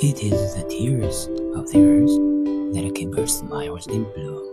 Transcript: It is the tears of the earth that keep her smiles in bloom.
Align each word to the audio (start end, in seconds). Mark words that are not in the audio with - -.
It 0.00 0.22
is 0.22 0.54
the 0.54 0.62
tears 0.62 1.26
of 1.58 1.72
the 1.72 1.82
earth 1.82 2.14
that 2.72 2.94
keep 2.94 3.16
her 3.16 3.26
smiles 3.26 3.88
in 3.88 4.04
bloom. 4.12 4.48